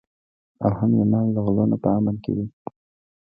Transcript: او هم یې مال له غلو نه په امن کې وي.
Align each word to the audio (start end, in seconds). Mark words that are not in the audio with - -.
او 0.63 0.71
هم 0.79 0.91
یې 0.99 1.05
مال 1.11 1.27
له 1.35 1.39
غلو 1.45 1.63
نه 1.71 1.77
په 1.83 1.87
امن 1.97 2.15
کې 2.23 2.31
وي. 2.37 2.45